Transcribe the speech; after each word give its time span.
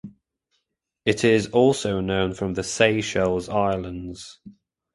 It 1.05 1.23
is 1.23 1.49
also 1.49 1.99
known 1.99 2.33
from 2.33 2.55
the 2.55 2.63
Seychelles 2.63 3.49
Islands. 3.49 4.39